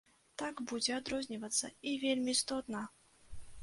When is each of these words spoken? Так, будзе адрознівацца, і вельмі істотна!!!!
Так, 0.41 0.63
будзе 0.71 0.95
адрознівацца, 1.01 1.71
і 1.93 1.97
вельмі 2.07 2.37
істотна!!!! 2.41 2.87